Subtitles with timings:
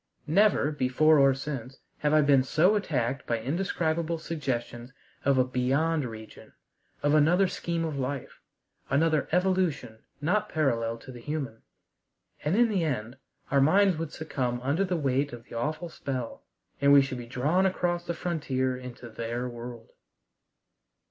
[0.25, 4.91] Never, before or since, have I been so attacked by indescribable suggestions
[5.25, 6.53] of a "beyond region,"
[7.03, 8.39] of another scheme of life,
[8.89, 11.61] another evolution not parallel to the human.
[12.43, 13.17] And in the end
[13.51, 16.45] our minds would succumb under the weight of the awful spell,
[16.81, 19.91] and we should be drawn across the frontier into their world.